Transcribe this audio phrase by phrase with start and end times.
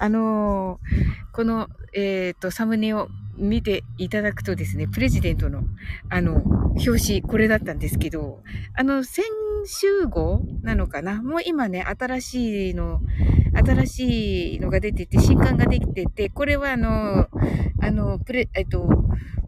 [0.00, 5.62] あのー、この、えっ、ー、と、サムネを見ていただくとですね、プレジデントの、
[6.08, 6.36] あの、
[6.86, 8.42] 表紙、これだったんですけど、
[8.74, 9.26] あの、先
[9.66, 11.22] 週号なのかな？
[11.22, 13.02] もう今ね、新しいの、
[13.52, 17.28] 新しいのが出てて、新刊ができてて、これはあの、
[17.82, 18.88] あの、プレ、えっと、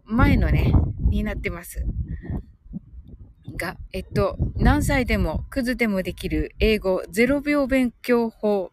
[0.05, 0.71] 前のね、
[1.09, 1.83] になってます。
[3.57, 8.71] が、えっと、何歳でも、クズでもできる英語0秒勉強法、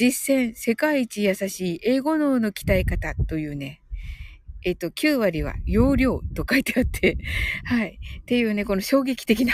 [0.00, 3.82] 実践世界一優しい英語脳の鍛え方というね、
[4.64, 7.18] えっと、9割は容量と書いてあって、
[7.64, 7.98] はい。
[8.22, 9.52] っていうね、この衝撃的な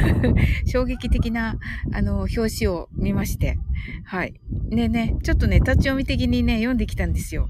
[0.64, 1.58] 衝撃的な、
[1.92, 3.58] あの、表紙を見まして、
[4.06, 4.40] はい。
[4.70, 7.46] ねね、ちょっとね、立ち読み的にね、読んできたんですよ。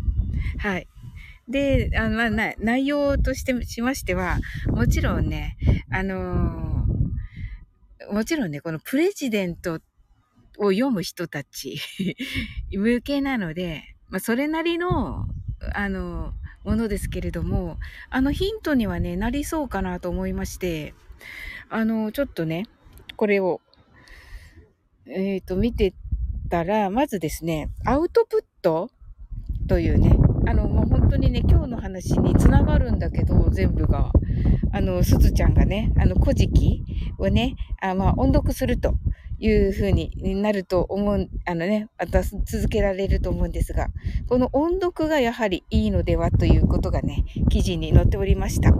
[0.59, 0.89] はい。
[1.49, 5.57] で、あの、まあ、内容としてしましては、もちろんね、
[5.91, 9.96] あのー、もちろんね、このプレジデントって
[10.59, 11.79] を読む人たち
[12.73, 15.27] 向けなので、まあ、それなりの、
[15.75, 16.33] あの
[16.65, 17.79] ものですけれども、
[18.11, 20.95] あのヒントにはね、なりそうかなと思いまして、
[21.71, 22.67] あの、ちょっとね、
[23.17, 23.61] これを、
[25.07, 25.95] えっ、ー、と、見て
[26.51, 28.91] たら、まずですね、アウトプット
[29.69, 30.17] というね、
[30.49, 34.11] あの、もう本当にね、今日の話につながるんだけど、全部が。
[34.73, 36.85] あの、すずちゃんがね、あの、古事記
[37.19, 38.95] をね、あまあ、音読すると。
[39.39, 43.89] いう風になると思う、あのね、また続けられると思うんですが、
[44.29, 48.73] この音読がやはりいいのではということがね、記事に載っておりました。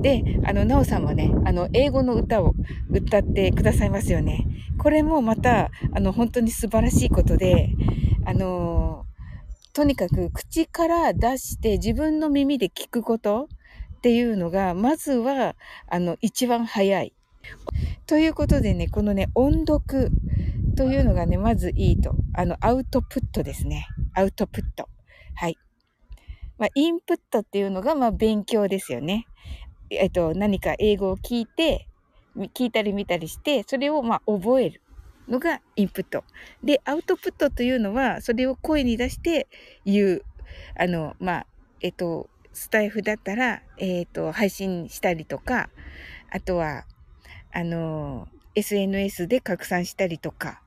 [0.00, 2.54] で、あの、なおさんはね、あの、英語の歌を
[2.90, 4.46] 歌ってくださいますよね。
[4.78, 7.70] これもまた、あの、本当に素晴らしいことで、
[8.24, 9.04] あの、
[9.72, 13.48] とにかく口から出して自分の耳で聞くこと
[13.98, 15.54] っていうのが、まずは、
[15.88, 17.12] あの、一番早い。
[18.06, 20.10] ということでね、このね、音読
[20.76, 22.14] というのがね、まずいいと。
[22.34, 23.86] あの、アウトプットですね。
[24.14, 24.88] アウトプット。
[25.34, 25.58] はい。
[26.58, 29.26] まあ、インプットっていうのが、まあ、勉強ですよね。
[29.90, 31.88] えっと、何か英語を聞いて、
[32.36, 34.82] 聞いたり見たりして、それを、まあ、覚える
[35.28, 36.24] のがインプット。
[36.62, 39.48] で、アウトプットというのは、それを声に出して
[39.84, 40.24] 言う。
[40.76, 41.46] あの、まあ、
[41.80, 45.70] えっと、スタイフだったら、えっと、配信したりとか、
[46.30, 46.84] あとは、
[47.52, 50.62] あの、SNS で拡散したりとか、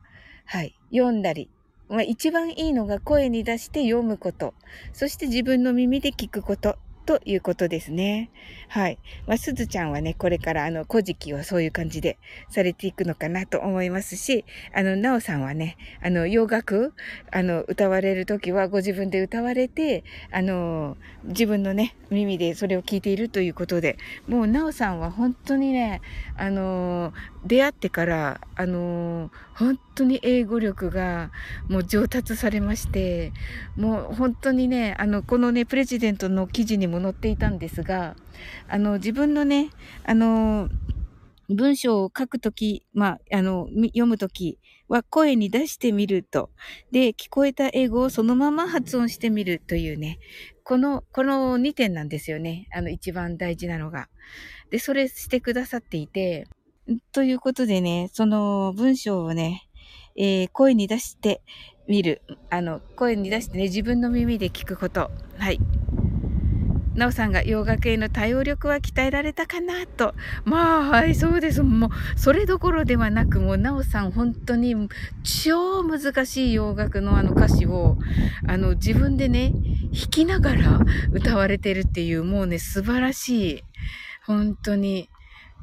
[0.45, 1.49] はい、読んだり。
[1.89, 4.53] まあ、一番いいのが声に出して読むこと。
[4.93, 8.29] そして自分の耳で聞くことということですね。
[8.69, 8.97] はい。
[9.27, 12.17] まあ、すずちゃんはね、これからあの、古事記をそういう感じで
[12.49, 16.93] されていくのかなと思いますし、あの、なおさんはね、あの、洋楽、
[17.31, 23.97] あの、歌われるときはご自分で歌われて、あの、自分のね、耳でそれを聞いているということで、
[24.27, 26.01] もうなおさんは本当にね、
[26.37, 27.13] あの、
[27.45, 31.31] 出会ってから、あの、本当に英語力が
[31.67, 33.33] もう上達されまして、
[33.75, 38.15] もう本当にね、あの、このね、プレジデントの記事にも載っていたんですが、
[38.67, 39.69] あの、自分のね、
[40.05, 40.69] あの、
[41.49, 46.49] 文章を書くとき、まあ、あの、読むときは声に出してみると。
[46.91, 50.19] で、聞こえた英語をそのまま発音してみるというね。
[50.63, 52.67] この、この2点なんですよね。
[52.73, 54.07] あの、一番大事なのが。
[54.69, 56.47] で、それしてくださっていて、
[57.13, 59.69] ということでね、その文章をね、
[60.15, 61.41] えー、声に出して
[61.87, 62.21] みる。
[62.49, 65.09] あの、声に出してね、自分の耳で聞くこと。
[65.37, 65.59] はい。
[66.95, 70.13] なおさんが洋楽への対応力は鍛えられたかなと。
[70.43, 71.63] まあ、はい、そうです。
[71.63, 71.89] もう、
[72.19, 74.75] それどころではなく、もう、なおさん、本当に、
[75.23, 77.97] 超難しい洋楽のあの歌詞を、
[78.47, 79.53] あの、自分でね、
[79.91, 80.79] 弾きながら
[81.11, 83.63] 歌われてるっていう、もうね、素晴らしい。
[84.25, 85.09] 本当に、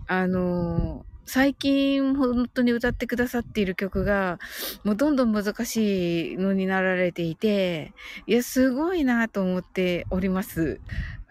[0.08, 4.40] あの最近本当に歌ってくださっている曲が、
[4.82, 7.92] もうどんどん難しいのになられていて、
[8.26, 10.80] いや、すごいなと思っております。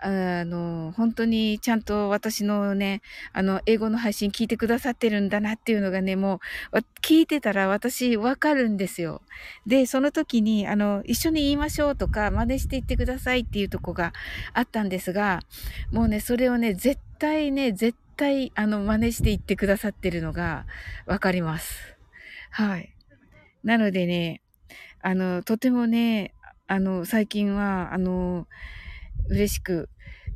[0.01, 3.01] あの、本当にちゃんと私のね、
[3.33, 6.39] あの、英語の配信聞いてくださってるんだなっていうのがね、も
[6.71, 9.21] う、聞いてたら私わかるんですよ。
[9.67, 14.13] で、その時に、あの、一緒に言いましょうとか、真似して言ってくださいっていうとこが
[14.53, 15.41] あったんですが、
[15.91, 20.65] もうね、それをね、絶対ね、絶対対、あの、真似していってくださってるのが
[21.07, 21.97] わかります。
[22.51, 22.95] はい。
[23.63, 24.41] なのでね、
[25.01, 26.35] あの、とてもね、
[26.67, 28.47] あの、最近は、あの、
[29.29, 29.89] 嬉しく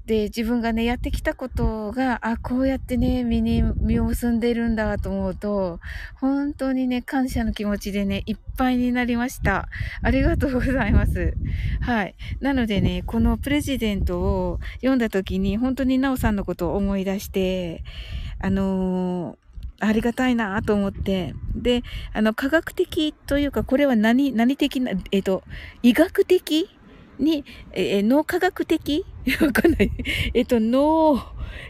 [0.06, 5.80] で、自分がね、やってきたことが、あ、こうやってね、身に、身を結んでるんだと思うと、
[6.16, 9.70] 本当にね、感謝の気持ちでね、いっぱいになりました。
[10.02, 11.36] ありがとうございます。
[11.82, 12.16] はい。
[12.42, 17.84] なのでね、このプレジデントを読んだ時に、本当になおさんのことを思い出して、
[18.40, 19.44] あのー
[19.80, 21.36] ありがたいなと思って。
[21.56, 21.84] で、
[22.14, 25.44] あの、科学的というか、これは何、何的な、えっ、と、
[25.82, 26.70] 医学的
[27.20, 29.06] に、え、脳科学的？
[29.42, 29.92] わかんない。
[30.34, 31.20] えっと、脳、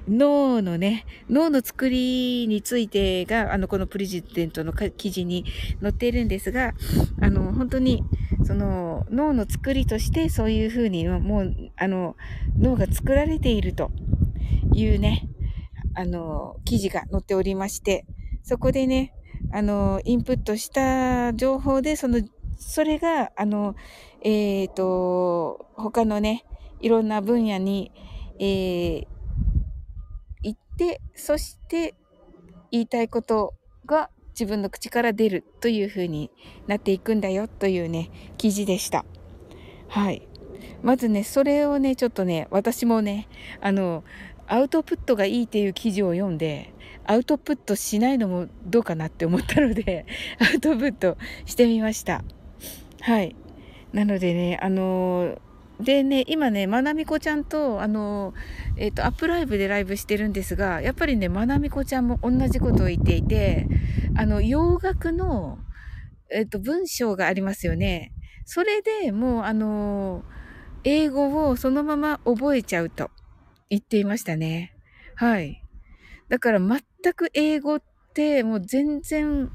[0.07, 5.45] 脳のね、脳の作りについてが、あの、このプレジデントの記事に
[5.81, 6.73] 載っているんですが、
[7.21, 8.03] あの、本当に、
[8.43, 12.15] その、脳の作りとしてそういうふうに、もう、あの、
[12.57, 13.91] 脳が作られていると
[14.73, 15.27] いうね、
[15.95, 18.05] あの、記事が載っておりまして、
[18.43, 19.13] そこでね、
[19.51, 22.21] あの、インプットした情報で、その、
[22.57, 23.75] それが、あの、
[24.21, 26.45] えっ、ー、と、他のね、
[26.79, 27.91] いろんな分野に、
[28.39, 29.05] えー、
[30.43, 31.95] 行って、そして
[32.71, 33.53] 言いたいこと
[33.85, 36.31] が自分の口から出るという風に
[36.67, 39.05] なっていくんだよというね、記事でした。
[39.87, 40.27] はい。
[40.81, 43.27] まずね、それをね、ちょっとね、私もね、
[43.61, 44.03] あの、
[44.47, 46.73] アウトプットがいいっていう記事を読んで、
[47.05, 50.05] アウトプットしないのもどうかなって思ったので、
[50.39, 52.23] アウトプットしてみました。
[53.03, 53.35] はい。
[53.91, 55.37] なのでね、あの
[55.81, 58.33] でね、今ね、まなみこちゃんと、あの、
[58.77, 63.67] えっ、ー、と、アップライブでライブしてるんですが、やっぱりね、まなみこちゃんも同じことを言っていて、
[64.15, 65.57] あの、洋楽の、
[66.31, 68.13] えっ、ー、と、文章がありますよね。
[68.45, 70.23] それでもう、あの、
[70.85, 73.11] 英語をそのまま覚えちゃうと
[73.69, 74.73] 言っていましたね。
[75.15, 75.61] はい。
[76.29, 76.81] だから全
[77.13, 77.83] く英語っ
[78.13, 79.51] てもう全然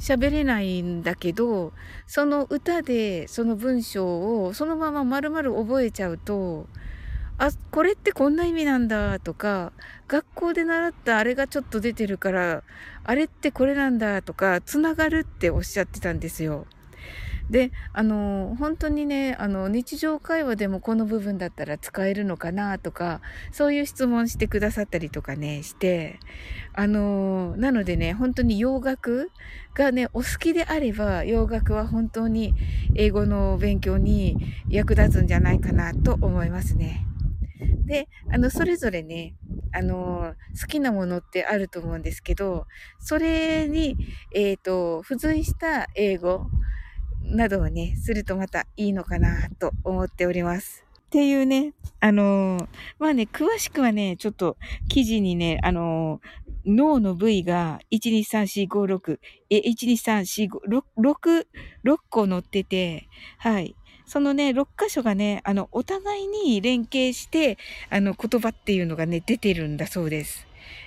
[0.00, 1.72] 喋れないんだけど、
[2.06, 6.66] その歌でその文章をそのまま丸々覚えちゃうと、
[7.36, 9.72] あ、これってこんな意味なんだとか、
[10.08, 12.62] 学校で習ったあれがちょっと出てるから、
[13.04, 16.66] あれってこれなんだとか、つながるっておっしゃってたんですよ。
[17.50, 23.20] で、あの、本当にね、あの、日常会話でもこの部分だったら使えるのかなとか、
[23.50, 26.20] そういう質問してくださったりとかね、して、
[26.74, 29.32] あの、なのでね、本当に洋楽
[29.74, 32.54] がね、お好きであれば、洋楽は本当に
[32.94, 34.36] 英語の勉強に
[34.68, 37.04] 役立つんじゃないかなと思いますね。
[37.86, 39.34] で、あの、それぞれね、
[39.72, 42.66] あの、好きなものってあると思うんですけど、
[43.00, 43.96] それに、
[44.32, 46.46] えっ、ー、と、付随した英語、
[47.22, 50.84] などをね、するとまたいいのかなと思っております。
[51.06, 52.66] っていうね、あのー、
[53.00, 54.56] まあね、詳しくはね、ちょっと
[54.88, 59.18] 記事にね、あのー、脳の部位が12345
[59.50, 60.60] え、12345
[60.98, 61.46] 6、
[61.84, 63.08] 6個載ってて、
[63.38, 63.74] はい。
[64.06, 67.58] そのね、6箇所がね、あの、お互いに連携して、
[67.90, 70.46] あの、言葉っていうのがね、出てるんだそうです。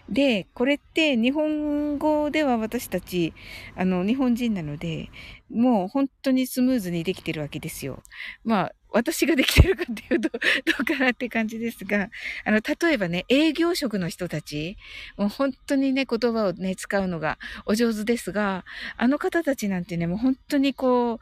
[0.10, 3.34] で、これって日本語では私たち、
[3.76, 5.12] あの、日本人なので、
[5.50, 8.04] もう本当にスムーズにできてるわけですよ。
[8.44, 10.38] まあ、私ができてるかっていうと、 ど
[10.80, 12.10] うかなって感じですが、
[12.46, 14.78] あの、例えばね、営業職の人たち、
[15.18, 18.64] もう本当にね、言葉をね、使うのがお上手ですが、
[18.96, 21.20] あの方たちなんてね、もう本当にこう、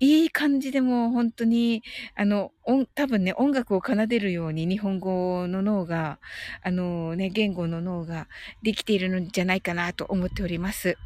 [0.00, 1.82] いい感じでも本当に、
[2.16, 2.52] あの、
[2.94, 6.18] 多分ね、音楽を奏でるように日本語の脳が、
[6.62, 8.26] あのね、言語の脳が
[8.62, 10.98] できているのじゃないかなと思っております。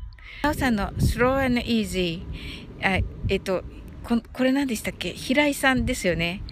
[0.43, 2.23] なおさんの slow and easy、
[2.81, 3.62] えっと、
[4.05, 5.12] ここれ何でしたっけ？
[5.12, 6.43] 平井さんですよね。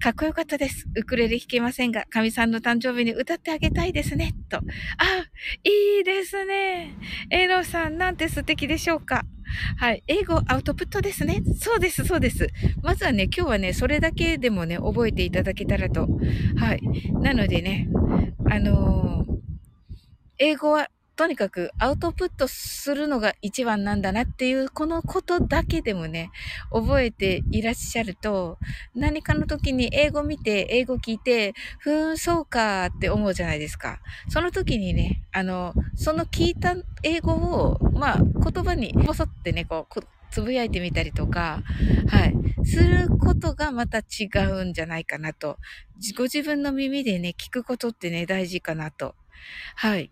[0.00, 0.88] かっこよかったです。
[0.96, 4.34] ウクレレ弾けませんが、神さんの誕生日に歌ってあげたいですね。
[4.48, 4.56] と。
[4.56, 4.60] あ、
[5.62, 6.96] いいですね。
[7.30, 9.24] エロさん、なんて素敵でしょうか？
[9.76, 10.02] はい。
[10.08, 11.42] 英語アウトプットですね。
[11.56, 12.48] そうです、そうです。
[12.82, 16.08] まずはね、今日はね、それだけでもね、覚えていただけたらと。
[16.56, 16.80] はい。
[17.20, 17.88] なのでね、
[18.50, 19.32] あのー、
[20.38, 26.30] 英語はとにかくアウトプットするのが一番なんだなっていう、このことだけでもね、
[26.70, 28.58] 覚えていらっしゃると、
[28.94, 34.00] 何かの時に英語見て、英語聞いて、ふーん、そうかって思うじゃないですか。
[34.28, 40.00] その時にね、あの、その聞いた英語を、まあ、言葉にぼそってね、こう、
[40.30, 41.62] つぶやいてみたりとか、
[42.08, 45.58] はい、することがまた違うんじゃないかなと。
[46.16, 49.14] ご自分の耳でね、聞くことってね、大事かなと。
[49.76, 50.10] はい。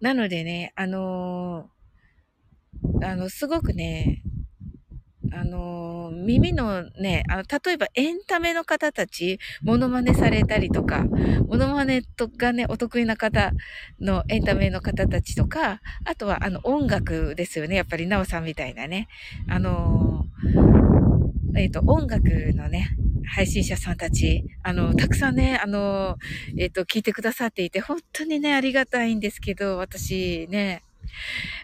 [0.00, 4.22] なのでね、あのー、あの、すごくね、
[5.32, 11.04] あのー、耳のね、あの、例えばエンタメの方たち、モノマネされたりとか、
[11.46, 13.52] モノマネとかね、お得意な方
[14.00, 17.76] のエンタメの方たちとか、あとはあの、音楽ですよね。
[17.76, 19.06] やっぱりナオさんみたいなね。
[19.48, 22.96] あのー、えっ、と、音楽のね、
[23.34, 26.18] 配信者さんたち、あの、たくさんね、あの、
[26.58, 30.82] えっ、ー、と、聞いてくださっていて、本当にね、ありがたいんですけど、私ね、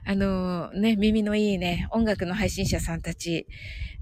[0.04, 3.46] あの、ね、耳のいいね、音楽の配信者さんたち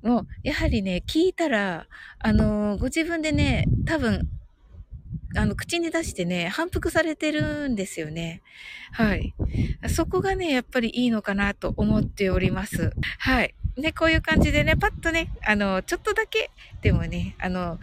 [0.03, 1.87] も、やはりね、聞いたら、
[2.19, 4.29] あの、ご自分でね、多分、
[5.37, 8.43] あの、口に出してね、反復されてるんですよね。
[8.93, 9.35] はい。
[9.89, 12.93] そこがね、やっぱりいいのかなと思っております。
[13.19, 13.55] はい。
[13.77, 16.51] ね、こういう感じでね、パッとね、あの、ちょっとだけ
[16.81, 17.79] でもね、あの、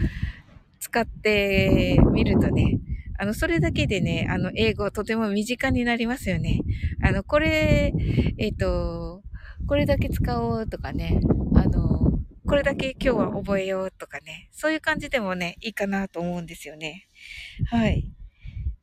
[0.80, 2.80] 使ってみるとね、
[3.18, 6.62] あの、それだけでね、あの、英語とても身近になりますよね。
[7.04, 7.94] あの、これ、
[8.38, 9.22] えっ、ー、と、
[9.68, 11.20] これだけ使おうとかね、
[11.56, 12.12] あの、
[12.48, 17.08] これだけ今日は覚えようとかね、そういう感じでもね、いいかなと思うんですよね。
[17.70, 18.10] はい。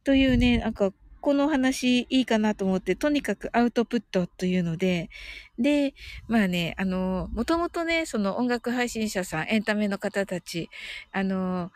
[0.04, 0.92] というね、なんか、
[1.28, 5.10] この話いいかなと思って、とにかくアウトプットというので、
[5.58, 5.92] で、
[6.26, 10.70] まあね、あの、もともとね、その音楽配信者さん、エンタメの方たち、
[11.12, 11.70] あの、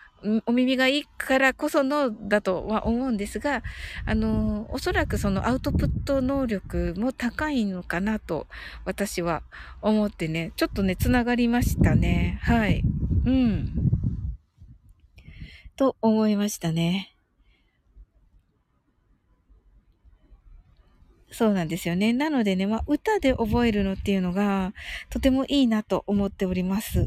[0.46, 3.62] お耳がいいからこそのだとは思うんですが、
[4.06, 8.46] あの、おそらくそのアウトプット能力も高いのかなと
[8.86, 9.42] 私は
[9.82, 12.38] 思ってね、ちょっとね、つながりましたね。
[12.40, 12.82] はい。
[13.26, 13.74] うん。
[15.76, 17.11] と思いましたね。
[21.32, 22.12] そうなんですよね。
[22.12, 24.74] なのでね、まあ、歌で覚えるのっていうのが、
[25.10, 27.06] とてもいいなと思っております。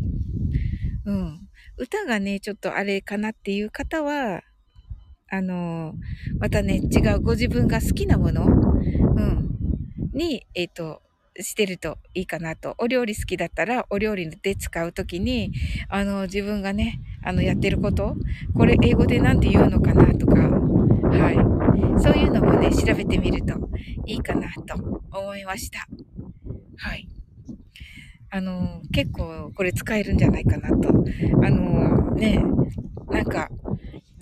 [1.06, 1.48] うん。
[1.78, 4.42] 歌がね、ちょっとあれかなっていう方は、
[5.30, 5.94] あの、
[6.40, 9.50] またね、違うご自分が好きなもの、うん、
[10.14, 11.02] に、えっ、ー、と、
[11.42, 12.76] してるといいかなと。
[12.78, 15.52] お料理好きだったら、お料理で使うときに、
[15.90, 18.16] あの、自分がね、あの、やってること、
[18.56, 21.55] これ英語で何て言うのかなとか、はい。
[22.00, 23.54] そういうのもね、調べてみると
[24.06, 25.88] いいかなと思いました。
[26.78, 27.08] はい。
[28.30, 30.90] あの、結構これ使えるんじゃないかなと。
[31.44, 32.44] あの、ね、
[33.10, 33.50] なんか、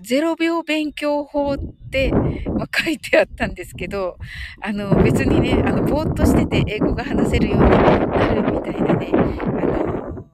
[0.03, 1.58] 0秒勉強法っ
[1.89, 4.18] て、まあ、書いてあったんですけど、
[4.62, 9.18] あの、別にね、あの、ぼーっとしてて英語が話せるようになるみたいなね、あ
[9.65, 10.25] の、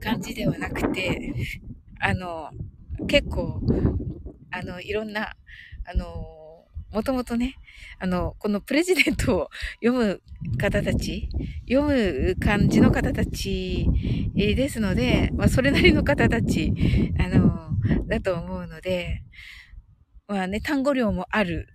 [0.00, 1.34] 感じではなくて、
[2.00, 2.50] あの、
[3.06, 3.60] 結構、
[4.50, 5.32] あの、いろんな、
[5.84, 7.56] あの、もともとね、
[7.98, 9.50] あの、このプレジデントを
[9.82, 10.20] 読む
[10.58, 11.28] 方たち、
[11.68, 13.88] 読む感じの方たち
[14.34, 16.72] ですので、まあ、それなりの方たち、
[17.18, 17.70] あの、
[18.06, 19.22] だと思うので、
[20.28, 21.68] まあね、単語量もある、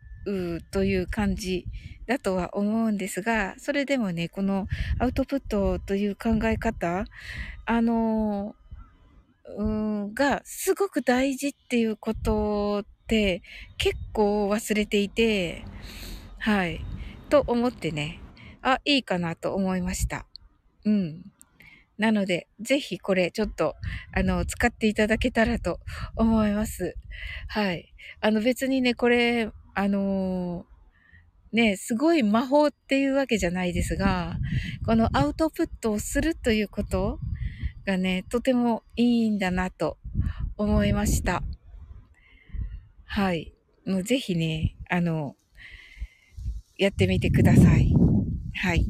[0.72, 1.66] という感じ
[2.06, 4.68] だとは思うんですが、それでもね、この
[5.00, 7.06] アウトプットという考え方、
[7.66, 8.56] あの、
[9.58, 13.42] うん、がすごく大事っていうことって
[13.78, 15.64] 結構忘れていて、
[16.40, 16.82] はい。
[17.30, 18.20] と思ってね、
[18.62, 20.26] あ、いいかなと思いました。
[20.84, 21.24] うん。
[21.98, 23.76] なので、ぜひこれちょっと、
[24.14, 25.80] あの、使っていただけたらと
[26.18, 26.96] 思います。
[27.48, 27.94] はい。
[28.20, 30.66] あの別にね、これ、あの
[31.54, 34.36] ね、すごい魔法っていうわけじゃないですが、
[34.86, 37.20] このアウトプットをするということ
[37.86, 39.98] がね、とてもいいんだなと
[40.58, 41.42] 思いました。
[43.08, 43.54] はい。
[43.86, 45.36] もうぜひね、あの、
[46.78, 47.94] やってみてください。
[48.54, 48.86] はい。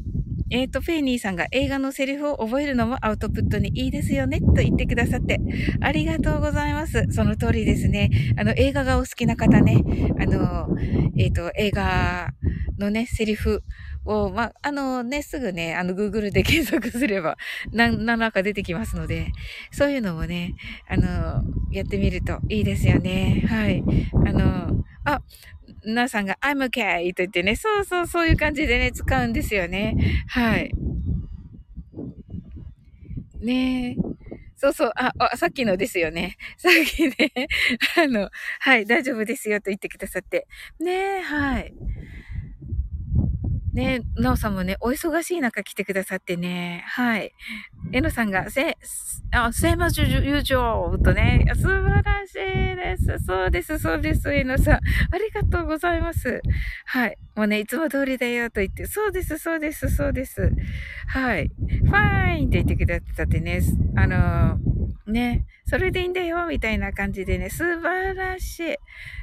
[0.50, 5.40] えっ、ー、と、フェイニーさんが映画のセリフを覚えるのもアウトプットにいいですよね、と言ってくださって、
[5.80, 7.06] ありがとうございます。
[7.10, 8.10] その通りですね。
[8.36, 9.84] あの、映画がお好きな方ね、
[10.18, 10.68] あの、
[11.16, 12.30] えっ、ー、と、映画
[12.78, 13.62] のね、セリフ
[14.08, 17.36] を、ま、あのね、すぐね、あの、Google で 検索すれば、
[17.72, 19.32] 何、何らか出てきますので、
[19.72, 20.54] そういうのもね、
[20.88, 23.44] あの、やってみるといいですよね。
[23.48, 23.82] はい。
[24.26, 25.22] あの、あ、
[25.84, 29.96] なさんが I'm okay と言ってね、そうそうそういう感じでね、使うんですよね。
[30.28, 30.72] はい。
[33.40, 33.96] ねえ。
[34.56, 36.36] そうそう、あ、あ、さっきのですよね。
[36.58, 37.14] さっきね、
[37.96, 40.46] あの、はい、大丈夫ですよと言ってくださって。
[40.80, 41.72] ねえ、はい。
[43.72, 47.32] ね、なおさんもね、お忙しい中来てくださってね、はい。
[47.92, 48.76] えのさんが、せ、
[49.30, 53.24] あ、セーマジュ友情とね、素晴らしいです。
[53.24, 54.74] そうです、そうです、えのさん。
[54.74, 54.80] あ
[55.18, 56.40] りがとうございます。
[56.86, 57.16] はい。
[57.36, 60.50] もうね、いつも通りだよと言って、そうです、そうです、そうです。
[61.08, 61.48] はい。
[61.48, 63.60] ファインって言ってくださってね、
[63.96, 68.76] あのー、ね、それでいいんだよ、みたいな感じでね、素晴らしい。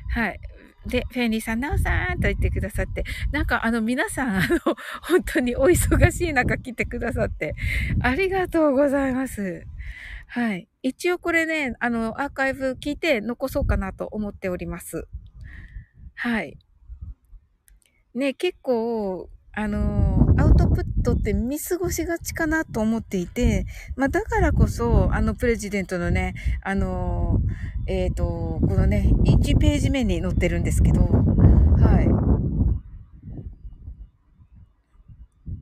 [0.10, 0.40] はい。
[0.88, 4.60] で、フェンリーさん、ナオさんと言ってくださって、なんかあの皆さん、あの、
[5.01, 7.56] 本当にお忙しい中来てくださって、
[8.01, 9.65] ありがとうございます。
[10.27, 10.68] はい。
[10.84, 15.08] 一応これね、あの、アーカイブ聞いて残そうかなと思っております。
[16.15, 16.58] はい。
[18.13, 20.05] ね、結構、あの、ー
[20.75, 23.65] プットって見過ごしがちかなと思っていて、
[23.96, 27.39] まあだからこそ、あのプレジデントのね、あの、
[27.88, 32.08] えっ、ー、と、このね、1ページ目に載ってるんですけど、はい。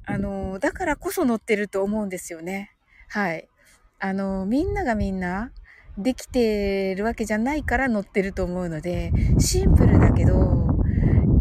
[0.06, 2.72] あの、だからこそ載ってると思うんですよね。
[3.10, 3.48] はい。
[4.00, 5.52] あの、みんながみんな、
[5.98, 10.68] できてるわけじゃないから載ってると思うので、シンプルだけど、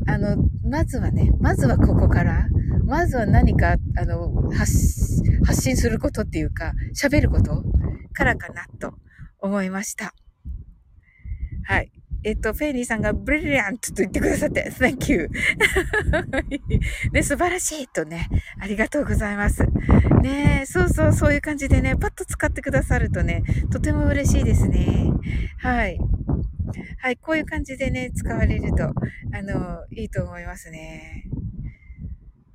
[0.06, 0.36] あの、
[0.68, 2.46] まずはね、まずはここから、
[2.84, 7.62] まずは何か、あの、発、発信することっていうか、喋ること
[8.12, 8.94] からかなと
[9.40, 10.14] 思いました。
[11.64, 11.92] はい。
[12.24, 15.28] えっと、フェイリーさんがブリリアントと言ってくださって、Thank you.
[17.12, 18.28] ね、素晴らしいとね、
[18.60, 19.64] ありがとうございます。
[20.22, 25.10] ねそうそう、そういう感じでね、パッと使ってくださるとね、とても嬉しいですね。
[25.58, 25.98] はい。
[26.98, 28.92] はい、こういう感じでね、使われると、あ
[29.42, 31.24] の、いいと思いますね。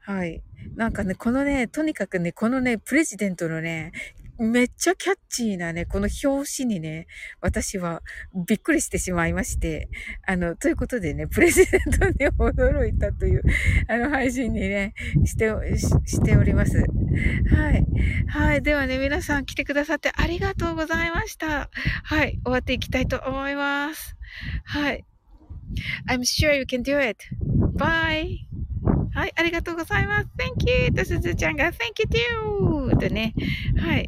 [0.07, 0.41] はい。
[0.77, 3.91] なんかね、このね、とにかくね、このね、プレジデントのね、
[4.39, 7.07] めっちゃキャッチーなね、この表紙にね、
[7.41, 8.01] 私は
[8.33, 9.89] びっくりしてしまいまして、
[10.25, 13.43] あの、ということでね、プレゼントに驚いたという、
[13.89, 14.93] あの、配信にね、
[15.25, 15.51] して、
[16.05, 16.77] しております。
[16.77, 17.85] はい。
[18.29, 18.61] はい。
[18.61, 21.69] ではね、皆さん来てくださってありがとうございました。
[22.03, 22.39] はい。
[22.45, 24.15] 終わっていきたいと思います。
[24.63, 25.03] はい。
[26.09, 27.17] I'm sure you can do it.
[27.75, 28.46] Bye!
[29.17, 30.27] はい、ありがとうございます。
[30.37, 30.91] Thank you!
[30.93, 32.99] とすずちゃんが Thank you too!
[32.99, 33.33] とね、
[33.75, 34.07] はい。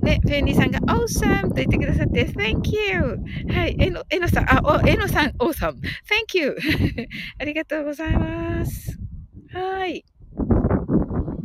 [0.00, 1.48] ね、フェンリーさんが Awesome!
[1.48, 3.54] と言ってくださって Thank you!
[3.54, 5.74] はい、えの、えのさん、あ、お、えのさん Awesome!
[6.08, 6.56] Thank you!
[7.38, 8.98] ありがとうございます。
[9.52, 10.06] はい。